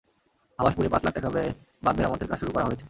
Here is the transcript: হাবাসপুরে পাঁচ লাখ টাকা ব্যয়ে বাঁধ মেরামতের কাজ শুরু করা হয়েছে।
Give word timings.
হাবাসপুরে 0.59 0.89
পাঁচ 0.89 1.01
লাখ 1.05 1.13
টাকা 1.13 1.29
ব্যয়ে 1.29 1.51
বাঁধ 1.83 1.95
মেরামতের 1.97 2.27
কাজ 2.27 2.37
শুরু 2.39 2.51
করা 2.51 2.65
হয়েছে। 2.65 2.79